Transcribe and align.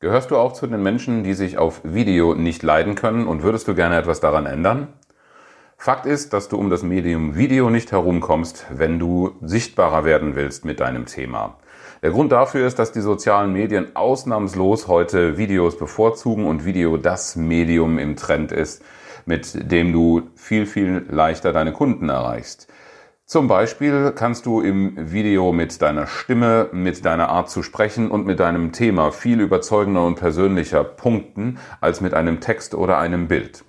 Gehörst 0.00 0.30
du 0.30 0.36
auch 0.36 0.52
zu 0.52 0.68
den 0.68 0.80
Menschen, 0.80 1.24
die 1.24 1.34
sich 1.34 1.58
auf 1.58 1.80
Video 1.82 2.36
nicht 2.36 2.62
leiden 2.62 2.94
können 2.94 3.26
und 3.26 3.42
würdest 3.42 3.66
du 3.66 3.74
gerne 3.74 3.96
etwas 3.96 4.20
daran 4.20 4.46
ändern? 4.46 4.92
Fakt 5.76 6.06
ist, 6.06 6.32
dass 6.32 6.48
du 6.48 6.56
um 6.56 6.70
das 6.70 6.84
Medium 6.84 7.34
Video 7.34 7.68
nicht 7.68 7.90
herumkommst, 7.90 8.66
wenn 8.70 9.00
du 9.00 9.32
sichtbarer 9.40 10.04
werden 10.04 10.36
willst 10.36 10.64
mit 10.64 10.78
deinem 10.78 11.06
Thema. 11.06 11.56
Der 12.00 12.12
Grund 12.12 12.30
dafür 12.30 12.64
ist, 12.64 12.78
dass 12.78 12.92
die 12.92 13.00
sozialen 13.00 13.52
Medien 13.52 13.96
ausnahmslos 13.96 14.86
heute 14.86 15.36
Videos 15.36 15.76
bevorzugen 15.76 16.46
und 16.46 16.64
Video 16.64 16.96
das 16.96 17.34
Medium 17.34 17.98
im 17.98 18.14
Trend 18.14 18.52
ist, 18.52 18.84
mit 19.26 19.72
dem 19.72 19.92
du 19.92 20.28
viel, 20.36 20.66
viel 20.66 21.06
leichter 21.10 21.52
deine 21.52 21.72
Kunden 21.72 22.08
erreichst. 22.08 22.68
Zum 23.30 23.46
Beispiel 23.46 24.12
kannst 24.16 24.46
du 24.46 24.62
im 24.62 25.12
Video 25.12 25.52
mit 25.52 25.82
deiner 25.82 26.06
Stimme, 26.06 26.70
mit 26.72 27.04
deiner 27.04 27.28
Art 27.28 27.50
zu 27.50 27.62
sprechen 27.62 28.10
und 28.10 28.24
mit 28.24 28.40
deinem 28.40 28.72
Thema 28.72 29.12
viel 29.12 29.42
überzeugender 29.42 30.06
und 30.06 30.14
persönlicher 30.14 30.82
punkten 30.82 31.58
als 31.82 32.00
mit 32.00 32.14
einem 32.14 32.40
Text 32.40 32.74
oder 32.74 32.96
einem 32.96 33.28
Bild. 33.28 33.66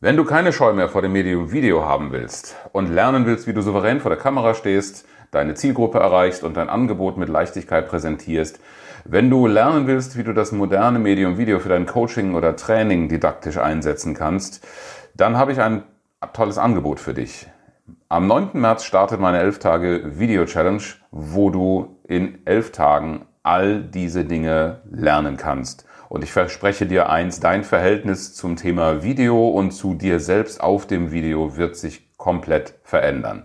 Wenn 0.00 0.16
du 0.16 0.24
keine 0.24 0.54
Scheu 0.54 0.72
mehr 0.72 0.88
vor 0.88 1.02
dem 1.02 1.12
Medium 1.12 1.52
Video 1.52 1.84
haben 1.84 2.10
willst 2.10 2.56
und 2.72 2.90
lernen 2.90 3.26
willst, 3.26 3.46
wie 3.46 3.52
du 3.52 3.60
souverän 3.60 4.00
vor 4.00 4.08
der 4.08 4.18
Kamera 4.18 4.54
stehst, 4.54 5.06
deine 5.30 5.52
Zielgruppe 5.52 5.98
erreichst 5.98 6.44
und 6.44 6.56
dein 6.56 6.70
Angebot 6.70 7.18
mit 7.18 7.28
Leichtigkeit 7.28 7.90
präsentierst, 7.90 8.58
wenn 9.04 9.28
du 9.28 9.46
lernen 9.46 9.86
willst, 9.86 10.16
wie 10.16 10.24
du 10.24 10.32
das 10.32 10.50
moderne 10.50 10.98
Medium 10.98 11.36
Video 11.36 11.58
für 11.60 11.68
dein 11.68 11.84
Coaching 11.84 12.34
oder 12.34 12.56
Training 12.56 13.10
didaktisch 13.10 13.58
einsetzen 13.58 14.14
kannst, 14.14 14.66
dann 15.14 15.36
habe 15.36 15.52
ich 15.52 15.60
ein 15.60 15.82
tolles 16.32 16.56
Angebot 16.56 17.00
für 17.00 17.12
dich. 17.12 17.48
Am 18.10 18.26
9. 18.26 18.52
März 18.54 18.84
startet 18.84 19.20
meine 19.20 19.38
11 19.40 19.58
Tage 19.58 20.18
Video 20.18 20.46
Challenge, 20.46 20.82
wo 21.10 21.50
du 21.50 21.98
in 22.04 22.38
11 22.46 22.72
Tagen 22.72 23.26
all 23.42 23.82
diese 23.82 24.24
Dinge 24.24 24.80
lernen 24.90 25.36
kannst. 25.36 25.84
Und 26.08 26.24
ich 26.24 26.32
verspreche 26.32 26.86
dir 26.86 27.10
eins, 27.10 27.38
dein 27.38 27.64
Verhältnis 27.64 28.32
zum 28.32 28.56
Thema 28.56 29.02
Video 29.02 29.50
und 29.50 29.72
zu 29.72 29.92
dir 29.92 30.20
selbst 30.20 30.62
auf 30.62 30.86
dem 30.86 31.12
Video 31.12 31.58
wird 31.58 31.76
sich 31.76 32.16
komplett 32.16 32.78
verändern. 32.82 33.44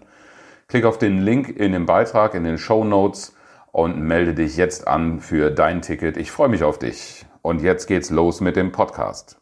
Klick 0.70 0.86
auf 0.86 0.98
den 0.98 1.22
Link 1.22 1.50
in 1.50 1.74
dem 1.74 1.86
Beitrag, 1.86 2.34
in 2.34 2.46
den 2.46 2.58
Show 2.58 2.86
Notes 2.86 3.36
und 3.74 4.00
melde 4.00 4.34
dich 4.34 4.56
jetzt 4.56 4.88
an 4.88 5.20
für 5.20 5.52
dein 5.52 5.82
Ticket. 5.82 6.16
Ich 6.16 6.32
freue 6.32 6.48
mich 6.48 6.64
auf 6.64 6.80
dich. 6.80 7.26
Und 7.42 7.62
jetzt 7.62 7.88
geht's 7.88 8.10
los 8.10 8.40
mit 8.40 8.56
dem 8.56 8.72
Podcast. 8.72 9.42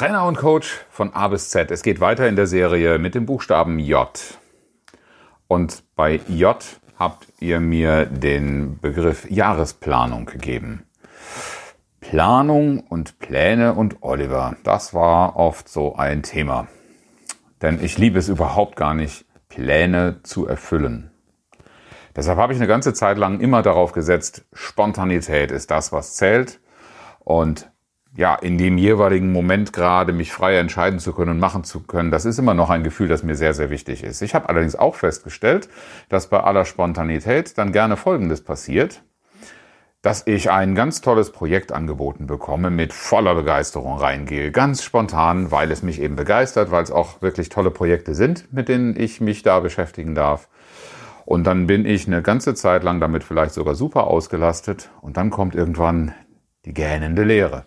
Trainer 0.00 0.24
und 0.24 0.38
Coach 0.38 0.80
von 0.88 1.12
A 1.12 1.28
bis 1.28 1.50
Z. 1.50 1.70
Es 1.70 1.82
geht 1.82 2.00
weiter 2.00 2.26
in 2.26 2.34
der 2.34 2.46
Serie 2.46 2.98
mit 2.98 3.14
dem 3.14 3.26
Buchstaben 3.26 3.78
J. 3.78 4.08
Und 5.46 5.82
bei 5.94 6.22
J 6.26 6.56
habt 6.98 7.26
ihr 7.38 7.60
mir 7.60 8.06
den 8.06 8.78
Begriff 8.80 9.30
Jahresplanung 9.30 10.24
gegeben. 10.24 10.86
Planung 12.00 12.80
und 12.80 13.18
Pläne 13.18 13.74
und 13.74 13.98
Oliver, 14.00 14.56
das 14.64 14.94
war 14.94 15.36
oft 15.36 15.68
so 15.68 15.96
ein 15.96 16.22
Thema. 16.22 16.68
Denn 17.60 17.78
ich 17.84 17.98
liebe 17.98 18.18
es 18.18 18.30
überhaupt 18.30 18.76
gar 18.76 18.94
nicht, 18.94 19.26
Pläne 19.50 20.20
zu 20.22 20.46
erfüllen. 20.46 21.10
Deshalb 22.16 22.38
habe 22.38 22.54
ich 22.54 22.58
eine 22.58 22.68
ganze 22.68 22.94
Zeit 22.94 23.18
lang 23.18 23.38
immer 23.40 23.60
darauf 23.60 23.92
gesetzt, 23.92 24.46
Spontanität 24.54 25.50
ist 25.50 25.70
das, 25.70 25.92
was 25.92 26.14
zählt. 26.14 26.58
Und 27.18 27.70
ja, 28.16 28.34
in 28.34 28.58
dem 28.58 28.76
jeweiligen 28.76 29.30
Moment 29.32 29.72
gerade 29.72 30.12
mich 30.12 30.32
frei 30.32 30.58
entscheiden 30.58 30.98
zu 30.98 31.12
können 31.12 31.30
und 31.32 31.38
machen 31.38 31.64
zu 31.64 31.80
können, 31.80 32.10
das 32.10 32.24
ist 32.24 32.38
immer 32.38 32.54
noch 32.54 32.70
ein 32.70 32.82
Gefühl, 32.82 33.08
das 33.08 33.22
mir 33.22 33.36
sehr, 33.36 33.54
sehr 33.54 33.70
wichtig 33.70 34.02
ist. 34.02 34.20
Ich 34.22 34.34
habe 34.34 34.48
allerdings 34.48 34.74
auch 34.74 34.96
festgestellt, 34.96 35.68
dass 36.08 36.28
bei 36.28 36.40
aller 36.40 36.64
Spontanität 36.64 37.56
dann 37.56 37.72
gerne 37.72 37.96
Folgendes 37.96 38.42
passiert, 38.42 39.02
dass 40.02 40.26
ich 40.26 40.50
ein 40.50 40.74
ganz 40.74 41.02
tolles 41.02 41.30
Projekt 41.30 41.72
angeboten 41.72 42.26
bekomme, 42.26 42.70
mit 42.70 42.92
voller 42.92 43.34
Begeisterung 43.34 43.98
reingehe, 43.98 44.50
ganz 44.50 44.82
spontan, 44.82 45.50
weil 45.50 45.70
es 45.70 45.82
mich 45.82 46.00
eben 46.00 46.16
begeistert, 46.16 46.70
weil 46.70 46.82
es 46.82 46.90
auch 46.90 47.20
wirklich 47.22 47.48
tolle 47.50 47.70
Projekte 47.70 48.14
sind, 48.14 48.52
mit 48.52 48.68
denen 48.68 48.98
ich 48.98 49.20
mich 49.20 49.42
da 49.42 49.60
beschäftigen 49.60 50.14
darf. 50.14 50.48
Und 51.26 51.44
dann 51.44 51.66
bin 51.66 51.84
ich 51.84 52.06
eine 52.06 52.22
ganze 52.22 52.54
Zeit 52.54 52.82
lang 52.82 52.98
damit 52.98 53.22
vielleicht 53.22 53.54
sogar 53.54 53.74
super 53.74 54.08
ausgelastet 54.08 54.90
und 55.00 55.16
dann 55.16 55.30
kommt 55.30 55.54
irgendwann 55.54 56.14
die 56.64 56.74
gähnende 56.74 57.22
Leere 57.22 57.66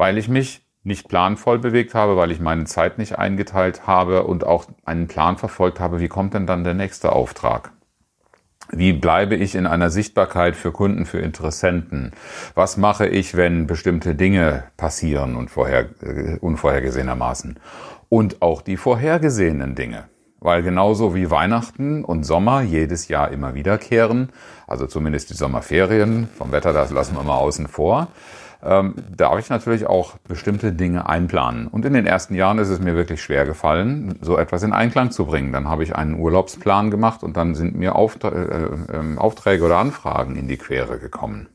weil 0.00 0.16
ich 0.16 0.30
mich 0.30 0.62
nicht 0.82 1.08
planvoll 1.08 1.58
bewegt 1.58 1.94
habe, 1.94 2.16
weil 2.16 2.30
ich 2.30 2.40
meine 2.40 2.64
Zeit 2.64 2.96
nicht 2.96 3.18
eingeteilt 3.18 3.86
habe 3.86 4.24
und 4.24 4.46
auch 4.46 4.64
einen 4.82 5.08
Plan 5.08 5.36
verfolgt 5.36 5.78
habe, 5.78 6.00
wie 6.00 6.08
kommt 6.08 6.32
denn 6.32 6.46
dann 6.46 6.64
der 6.64 6.72
nächste 6.72 7.12
Auftrag? 7.12 7.72
Wie 8.70 8.94
bleibe 8.94 9.34
ich 9.34 9.54
in 9.54 9.66
einer 9.66 9.90
Sichtbarkeit 9.90 10.56
für 10.56 10.72
Kunden, 10.72 11.04
für 11.04 11.18
Interessenten? 11.18 12.12
Was 12.54 12.78
mache 12.78 13.06
ich, 13.06 13.36
wenn 13.36 13.66
bestimmte 13.66 14.14
Dinge 14.14 14.64
passieren 14.78 15.36
und 15.36 15.50
vorher, 15.50 15.90
äh, 16.02 16.38
unvorhergesehenermaßen? 16.38 17.60
Und 18.08 18.40
auch 18.40 18.62
die 18.62 18.78
vorhergesehenen 18.78 19.74
Dinge. 19.74 20.08
Weil 20.38 20.62
genauso 20.62 21.14
wie 21.14 21.30
Weihnachten 21.30 22.06
und 22.06 22.24
Sommer 22.24 22.62
jedes 22.62 23.08
Jahr 23.08 23.30
immer 23.32 23.52
wiederkehren, 23.52 24.30
also 24.66 24.86
zumindest 24.86 25.28
die 25.28 25.34
Sommerferien, 25.34 26.26
vom 26.38 26.52
Wetter 26.52 26.72
das 26.72 26.90
lassen 26.90 27.16
wir 27.16 27.22
mal 27.22 27.36
außen 27.36 27.68
vor, 27.68 28.08
ähm, 28.62 28.94
darf 29.16 29.38
ich 29.38 29.48
natürlich 29.48 29.86
auch 29.86 30.16
bestimmte 30.28 30.72
Dinge 30.72 31.08
einplanen. 31.08 31.66
Und 31.66 31.84
in 31.84 31.94
den 31.94 32.06
ersten 32.06 32.34
Jahren 32.34 32.58
ist 32.58 32.68
es 32.68 32.80
mir 32.80 32.94
wirklich 32.94 33.22
schwer 33.22 33.46
gefallen, 33.46 34.18
so 34.20 34.36
etwas 34.36 34.62
in 34.62 34.72
Einklang 34.72 35.10
zu 35.10 35.26
bringen. 35.26 35.52
Dann 35.52 35.68
habe 35.68 35.82
ich 35.82 35.96
einen 35.96 36.18
Urlaubsplan 36.18 36.90
gemacht 36.90 37.22
und 37.22 37.36
dann 37.36 37.54
sind 37.54 37.74
mir 37.74 37.96
Auftra 37.96 38.28
äh, 38.28 38.64
äh, 38.64 39.16
Aufträge 39.16 39.64
oder 39.64 39.78
Anfragen 39.78 40.36
in 40.36 40.48
die 40.48 40.58
Quere 40.58 40.98
gekommen. 40.98 41.48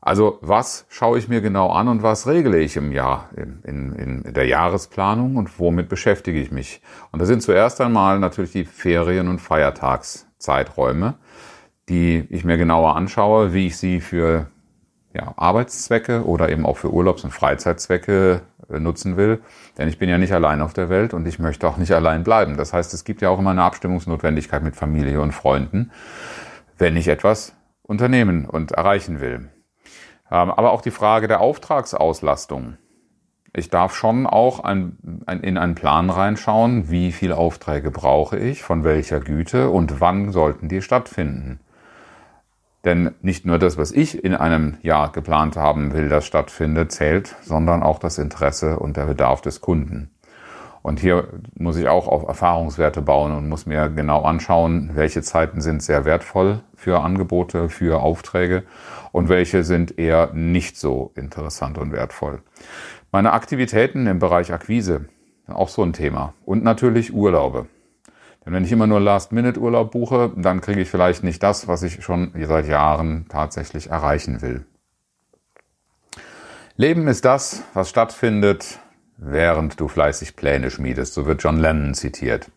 Also 0.00 0.38
was 0.42 0.84
schaue 0.90 1.18
ich 1.18 1.28
mir 1.28 1.40
genau 1.40 1.70
an 1.70 1.88
und 1.88 2.02
was 2.02 2.26
regle 2.26 2.58
ich 2.58 2.76
im 2.76 2.92
Jahr, 2.92 3.30
in, 3.36 3.62
in, 3.62 4.22
in 4.22 4.34
der 4.34 4.46
Jahresplanung 4.46 5.36
und 5.36 5.58
womit 5.58 5.88
beschäftige 5.88 6.38
ich 6.38 6.50
mich? 6.50 6.82
Und 7.10 7.20
das 7.20 7.28
sind 7.28 7.42
zuerst 7.42 7.80
einmal 7.80 8.18
natürlich 8.18 8.52
die 8.52 8.66
Ferien- 8.66 9.28
und 9.28 9.38
Feiertagszeiträume, 9.38 11.14
die 11.88 12.26
ich 12.28 12.44
mir 12.44 12.58
genauer 12.58 12.96
anschaue, 12.96 13.54
wie 13.54 13.66
ich 13.66 13.78
sie 13.78 14.02
für 14.02 14.48
ja, 15.14 15.32
Arbeitszwecke 15.36 16.24
oder 16.26 16.48
eben 16.50 16.66
auch 16.66 16.76
für 16.76 16.92
Urlaubs- 16.92 17.24
und 17.24 17.30
Freizeitzwecke 17.30 18.42
äh, 18.70 18.80
nutzen 18.80 19.16
will. 19.16 19.40
Denn 19.78 19.88
ich 19.88 19.98
bin 19.98 20.08
ja 20.08 20.18
nicht 20.18 20.32
allein 20.32 20.60
auf 20.60 20.74
der 20.74 20.88
Welt 20.88 21.14
und 21.14 21.26
ich 21.26 21.38
möchte 21.38 21.68
auch 21.68 21.76
nicht 21.76 21.92
allein 21.92 22.24
bleiben. 22.24 22.56
Das 22.56 22.72
heißt, 22.72 22.92
es 22.92 23.04
gibt 23.04 23.22
ja 23.22 23.30
auch 23.30 23.38
immer 23.38 23.50
eine 23.50 23.62
Abstimmungsnotwendigkeit 23.62 24.62
mit 24.62 24.76
Familie 24.76 25.20
und 25.20 25.32
Freunden, 25.32 25.92
wenn 26.76 26.96
ich 26.96 27.08
etwas 27.08 27.54
unternehmen 27.82 28.44
und 28.46 28.72
erreichen 28.72 29.20
will. 29.20 29.48
Ähm, 30.30 30.50
aber 30.50 30.72
auch 30.72 30.82
die 30.82 30.90
Frage 30.90 31.28
der 31.28 31.40
Auftragsauslastung. 31.40 32.76
Ich 33.56 33.70
darf 33.70 33.94
schon 33.94 34.26
auch 34.26 34.60
ein, 34.60 35.22
ein, 35.26 35.40
in 35.40 35.58
einen 35.58 35.76
Plan 35.76 36.10
reinschauen, 36.10 36.90
wie 36.90 37.12
viele 37.12 37.36
Aufträge 37.36 37.92
brauche 37.92 38.36
ich, 38.36 38.64
von 38.64 38.82
welcher 38.82 39.20
Güte 39.20 39.70
und 39.70 40.00
wann 40.00 40.32
sollten 40.32 40.68
die 40.68 40.82
stattfinden. 40.82 41.60
Denn 42.84 43.12
nicht 43.22 43.46
nur 43.46 43.58
das, 43.58 43.78
was 43.78 43.92
ich 43.92 44.22
in 44.22 44.34
einem 44.34 44.76
Jahr 44.82 45.10
geplant 45.10 45.56
haben 45.56 45.92
will, 45.94 46.08
das 46.08 46.26
stattfindet, 46.26 46.92
zählt, 46.92 47.34
sondern 47.42 47.82
auch 47.82 47.98
das 47.98 48.18
Interesse 48.18 48.78
und 48.78 48.96
der 48.96 49.06
Bedarf 49.06 49.40
des 49.40 49.60
Kunden. 49.60 50.10
Und 50.82 51.00
hier 51.00 51.28
muss 51.54 51.78
ich 51.78 51.88
auch 51.88 52.08
auf 52.08 52.28
Erfahrungswerte 52.28 53.00
bauen 53.00 53.32
und 53.32 53.48
muss 53.48 53.64
mir 53.64 53.88
genau 53.88 54.22
anschauen, 54.22 54.90
welche 54.92 55.22
Zeiten 55.22 55.62
sind 55.62 55.82
sehr 55.82 56.04
wertvoll 56.04 56.60
für 56.74 57.00
Angebote, 57.00 57.70
für 57.70 58.02
Aufträge 58.02 58.64
und 59.10 59.30
welche 59.30 59.64
sind 59.64 59.98
eher 59.98 60.30
nicht 60.34 60.76
so 60.76 61.10
interessant 61.14 61.78
und 61.78 61.90
wertvoll. 61.92 62.42
Meine 63.12 63.32
Aktivitäten 63.32 64.06
im 64.06 64.18
Bereich 64.18 64.52
Akquise, 64.52 65.06
auch 65.46 65.70
so 65.70 65.82
ein 65.82 65.94
Thema. 65.94 66.34
Und 66.44 66.62
natürlich 66.62 67.14
Urlaube. 67.14 67.66
Denn 68.44 68.52
wenn 68.52 68.64
ich 68.64 68.72
immer 68.72 68.86
nur 68.86 69.00
Last-Minute-Urlaub 69.00 69.90
buche, 69.90 70.32
dann 70.36 70.60
kriege 70.60 70.80
ich 70.80 70.90
vielleicht 70.90 71.24
nicht 71.24 71.42
das, 71.42 71.66
was 71.66 71.82
ich 71.82 72.04
schon 72.04 72.32
seit 72.46 72.66
Jahren 72.66 73.26
tatsächlich 73.28 73.90
erreichen 73.90 74.42
will. 74.42 74.66
Leben 76.76 77.06
ist 77.08 77.24
das, 77.24 77.62
was 77.72 77.88
stattfindet, 77.88 78.80
während 79.16 79.80
du 79.80 79.88
fleißig 79.88 80.36
Pläne 80.36 80.70
schmiedest. 80.70 81.14
So 81.14 81.24
wird 81.24 81.42
John 81.42 81.58
Lennon 81.58 81.94
zitiert. 81.94 82.50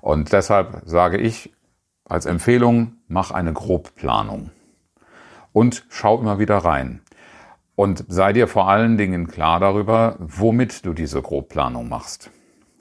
Und 0.00 0.32
deshalb 0.32 0.82
sage 0.86 1.18
ich 1.18 1.52
als 2.04 2.24
Empfehlung, 2.24 2.94
mach 3.08 3.32
eine 3.32 3.52
Grobplanung. 3.52 4.50
Und 5.52 5.84
schau 5.88 6.20
immer 6.20 6.38
wieder 6.38 6.58
rein. 6.58 7.00
Und 7.74 8.04
sei 8.08 8.32
dir 8.32 8.48
vor 8.48 8.68
allen 8.68 8.96
Dingen 8.96 9.28
klar 9.28 9.60
darüber, 9.60 10.16
womit 10.18 10.86
du 10.86 10.94
diese 10.94 11.20
Grobplanung 11.20 11.88
machst. 11.88 12.30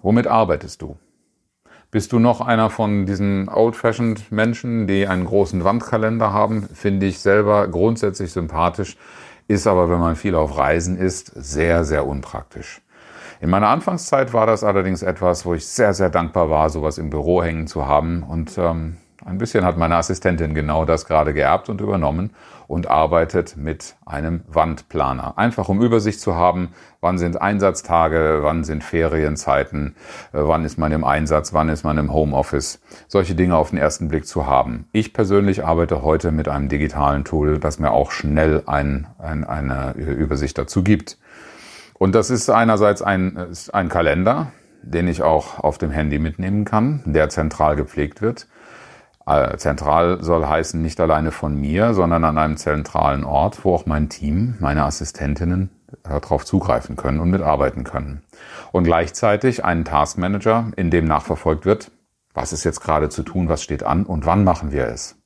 Womit 0.01 0.27
arbeitest 0.27 0.81
du? 0.81 0.97
Bist 1.89 2.12
du 2.12 2.19
noch 2.19 2.42
einer 2.42 2.69
von 2.69 3.06
diesen 3.06 3.48
old-fashioned 3.48 4.30
Menschen, 4.30 4.88
die 4.88 5.07
einen 5.07 5.24
großen 5.24 5.63
Wandkalender 5.63 6.34
haben? 6.34 6.68
Finde 6.74 7.06
ich 7.06 7.19
selber 7.19 7.69
grundsätzlich 7.69 8.34
sympathisch, 8.34 8.98
ist 9.48 9.68
aber, 9.68 9.89
wenn 9.89 10.00
man 10.00 10.18
viel 10.18 10.36
auf 10.36 10.57
Reisen 10.57 10.98
ist, 10.98 11.31
sehr, 11.34 11.86
sehr 11.86 12.06
unpraktisch. 12.06 12.81
In 13.39 13.50
meiner 13.50 13.69
Anfangszeit 13.69 14.34
war 14.34 14.45
das 14.45 14.66
allerdings 14.66 15.01
etwas, 15.01 15.45
wo 15.45 15.54
ich 15.54 15.66
sehr, 15.66 15.94
sehr 15.94 16.10
dankbar 16.10 16.50
war, 16.50 16.69
sowas 16.69 16.98
im 16.98 17.10
Büro 17.10 17.42
hängen 17.42 17.68
zu 17.68 17.88
haben. 17.88 18.22
Und 18.22 18.57
ähm, 18.57 18.98
ein 19.27 19.38
bisschen 19.38 19.65
hat 19.65 19.77
meine 19.77 19.97
Assistentin 19.97 20.53
genau 20.53 20.85
das 20.85 21.06
gerade 21.06 21.33
geerbt 21.33 21.68
und 21.68 21.81
übernommen 21.81 22.31
und 22.68 22.89
arbeitet 22.89 23.57
mit 23.57 23.95
einem 24.06 24.41
Wandplaner. 24.47 25.38
Einfach 25.38 25.68
um 25.68 25.81
Übersicht 25.81 26.21
zu 26.21 26.35
haben, 26.35 26.69
wann 27.01 27.18
sind 27.18 27.41
Einsatztage, 27.41 28.39
wann 28.41 28.63
sind 28.63 28.85
Ferienzeiten, 28.85 29.95
äh, 30.31 30.39
wann 30.39 30.63
ist 30.63 30.77
man 30.77 30.94
im 30.94 31.03
Einsatz, 31.03 31.53
wann 31.53 31.68
ist 31.68 31.83
man 31.83 31.97
im 31.97 32.13
Homeoffice. 32.13 32.79
Solche 33.09 33.35
Dinge 33.35 33.57
auf 33.57 33.71
den 33.71 33.79
ersten 33.79 34.07
Blick 34.07 34.25
zu 34.25 34.45
haben. 34.47 34.88
Ich 34.94 35.13
persönlich 35.13 35.65
arbeite 35.65 36.03
heute 36.03 36.31
mit 36.31 36.47
einem 36.47 36.69
digitalen 36.69 37.25
Tool, 37.25 37.59
das 37.59 37.80
mir 37.80 37.91
auch 37.91 38.12
schnell 38.12 38.63
ein, 38.65 39.07
ein, 39.19 39.44
eine 39.44 39.91
Übersicht 39.97 40.57
dazu 40.57 40.83
gibt. 40.83 41.18
Und 42.00 42.15
das 42.15 42.30
ist 42.30 42.50
einerseits 42.50 43.01
ein, 43.01 43.38
ein 43.73 43.89
Kalender, 43.89 44.53
den 44.83 45.07
ich 45.09 45.21
auch 45.21 45.59
auf 45.59 45.77
dem 45.77 45.91
Handy 45.91 46.18
mitnehmen 46.18 46.63
kann, 46.63 47.01
der 47.06 47.27
zentral 47.27 47.75
gepflegt 47.75 48.21
wird. 48.21 48.47
Äh, 49.27 49.57
zentral 49.57 50.24
soll 50.24 50.45
heißen 50.45 50.81
nicht 50.81 51.01
alleine 51.01 51.31
von 51.31 51.59
mir, 51.59 51.94
sondern 51.94 52.24
an 52.24 52.38
einem 52.38 52.56
zentralen 52.56 53.25
Ort, 53.25 53.65
wo 53.65 53.75
auch 53.75 53.85
mein 53.85 54.07
Team, 54.07 54.56
meine 54.59 54.85
Assistentinnen 54.85 55.69
darauf 56.03 56.45
zugreifen 56.45 56.95
können 56.95 57.19
und 57.19 57.29
mitarbeiten 57.29 57.83
können. 57.83 58.24
Und 58.71 58.85
gleichzeitig 58.85 59.65
einen 59.65 59.83
Taskmanager, 59.83 60.71
in 60.77 60.91
dem 60.91 61.06
nachverfolgt 61.06 61.65
wird, 61.65 61.91
was 62.33 62.53
ist 62.53 62.63
jetzt 62.63 62.79
gerade 62.79 63.09
zu 63.09 63.24
tun, 63.24 63.50
was 63.50 63.63
steht 63.63 63.83
an 63.83 64.06
und 64.06 64.25
wann 64.25 64.45
machen 64.45 64.71
wir 64.71 64.88
es. 64.88 65.17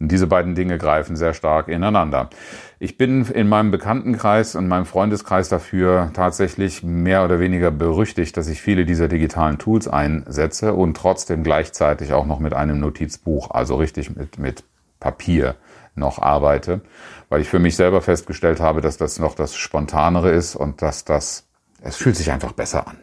Und 0.00 0.10
diese 0.10 0.26
beiden 0.26 0.54
Dinge 0.54 0.78
greifen 0.78 1.14
sehr 1.14 1.34
stark 1.34 1.68
ineinander. 1.68 2.30
Ich 2.78 2.96
bin 2.96 3.26
in 3.26 3.48
meinem 3.50 3.70
Bekanntenkreis 3.70 4.56
und 4.56 4.66
meinem 4.66 4.86
Freundeskreis 4.86 5.50
dafür 5.50 6.10
tatsächlich 6.14 6.82
mehr 6.82 7.22
oder 7.22 7.38
weniger 7.38 7.70
berüchtigt, 7.70 8.36
dass 8.38 8.48
ich 8.48 8.62
viele 8.62 8.86
dieser 8.86 9.08
digitalen 9.08 9.58
Tools 9.58 9.86
einsetze 9.86 10.72
und 10.72 10.96
trotzdem 10.96 11.42
gleichzeitig 11.42 12.14
auch 12.14 12.24
noch 12.24 12.40
mit 12.40 12.54
einem 12.54 12.80
Notizbuch, 12.80 13.50
also 13.50 13.76
richtig 13.76 14.16
mit, 14.16 14.38
mit 14.38 14.64
Papier 15.00 15.56
noch 15.94 16.18
arbeite, 16.18 16.80
weil 17.28 17.42
ich 17.42 17.48
für 17.48 17.58
mich 17.58 17.76
selber 17.76 18.00
festgestellt 18.00 18.60
habe, 18.60 18.80
dass 18.80 18.96
das 18.96 19.18
noch 19.18 19.34
das 19.34 19.54
Spontanere 19.54 20.30
ist 20.30 20.56
und 20.56 20.80
dass 20.80 21.04
das, 21.04 21.46
es 21.82 21.96
fühlt 21.96 22.16
sich 22.16 22.30
einfach 22.30 22.52
besser 22.52 22.88
an. 22.88 22.96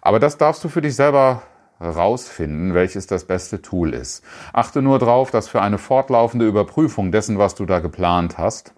Aber 0.00 0.20
das 0.20 0.38
darfst 0.38 0.64
du 0.64 0.70
für 0.70 0.80
dich 0.80 0.96
selber 0.96 1.42
rausfinden, 1.80 2.74
welches 2.74 3.06
das 3.06 3.24
beste 3.24 3.62
Tool 3.62 3.94
ist. 3.94 4.24
Achte 4.52 4.82
nur 4.82 4.98
darauf, 4.98 5.30
dass 5.30 5.48
für 5.48 5.62
eine 5.62 5.78
fortlaufende 5.78 6.46
Überprüfung 6.46 7.12
dessen, 7.12 7.38
was 7.38 7.54
du 7.54 7.66
da 7.66 7.78
geplant 7.78 8.38
hast, 8.38 8.74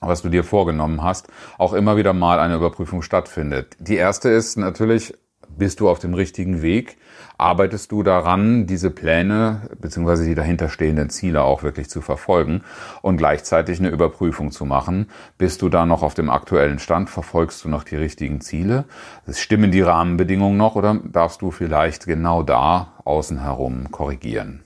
was 0.00 0.22
du 0.22 0.28
dir 0.28 0.44
vorgenommen 0.44 1.02
hast, 1.02 1.28
auch 1.58 1.72
immer 1.72 1.96
wieder 1.96 2.12
mal 2.12 2.38
eine 2.38 2.56
Überprüfung 2.56 3.02
stattfindet. 3.02 3.76
Die 3.78 3.96
erste 3.96 4.28
ist 4.28 4.56
natürlich, 4.56 5.14
bist 5.58 5.80
du 5.80 5.88
auf 5.88 5.98
dem 5.98 6.14
richtigen 6.14 6.62
Weg? 6.62 6.96
Arbeitest 7.36 7.92
du 7.92 8.02
daran, 8.02 8.66
diese 8.66 8.90
Pläne 8.90 9.62
bzw. 9.80 10.24
die 10.24 10.34
dahinterstehenden 10.34 11.10
Ziele 11.10 11.42
auch 11.42 11.62
wirklich 11.62 11.88
zu 11.90 12.00
verfolgen 12.00 12.62
und 13.02 13.16
gleichzeitig 13.16 13.78
eine 13.78 13.90
Überprüfung 13.90 14.50
zu 14.50 14.64
machen? 14.64 15.08
Bist 15.36 15.62
du 15.62 15.68
da 15.68 15.86
noch 15.86 16.02
auf 16.02 16.14
dem 16.14 16.30
aktuellen 16.30 16.78
Stand? 16.78 17.10
Verfolgst 17.10 17.64
du 17.64 17.68
noch 17.68 17.84
die 17.84 17.96
richtigen 17.96 18.40
Ziele? 18.40 18.84
Stimmen 19.30 19.70
die 19.70 19.82
Rahmenbedingungen 19.82 20.56
noch 20.56 20.76
oder 20.76 21.00
darfst 21.04 21.42
du 21.42 21.50
vielleicht 21.50 22.06
genau 22.06 22.42
da 22.42 22.94
außen 23.04 23.40
herum 23.40 23.90
korrigieren? 23.90 24.62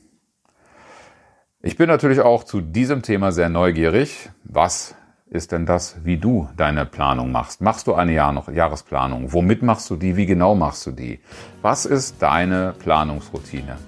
Ich 1.60 1.76
bin 1.76 1.88
natürlich 1.88 2.20
auch 2.20 2.42
zu 2.42 2.60
diesem 2.60 3.02
Thema 3.02 3.32
sehr 3.32 3.48
neugierig. 3.48 4.30
Was 4.44 4.96
ist 5.32 5.50
denn 5.50 5.64
das, 5.64 5.96
wie 6.04 6.18
du 6.18 6.48
deine 6.56 6.84
Planung 6.84 7.32
machst? 7.32 7.62
Machst 7.62 7.86
du 7.86 7.94
eine 7.94 8.12
Jahr 8.12 8.44
Jahresplanung? 8.52 9.32
Womit 9.32 9.62
machst 9.62 9.88
du 9.88 9.96
die? 9.96 10.16
Wie 10.16 10.26
genau 10.26 10.54
machst 10.54 10.84
du 10.86 10.90
die? 10.90 11.20
Was 11.62 11.86
ist 11.86 12.20
deine 12.20 12.74
Planungsroutine? 12.78 13.78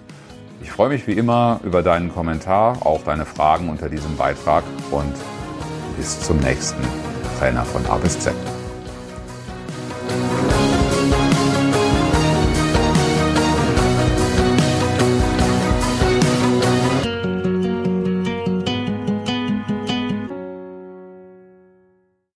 Ich 0.63 0.73
freue 0.73 0.89
mich 0.89 1.07
wie 1.07 1.13
immer 1.13 1.61
über 1.63 1.83
deinen 1.83 2.13
Kommentar, 2.13 2.79
auch 2.87 3.03
deine 3.05 3.27
Fragen 3.27 3.69
unter 3.69 3.91
diesem 3.91 4.17
Beitrag 4.17 4.65
und 4.91 5.15
bis 5.99 6.19
zum 6.21 6.39
nächsten 6.39 6.83
Trainer 7.39 7.65
von 7.67 7.85
A 7.87 7.97
bis 7.97 8.19
Z. 8.19 8.35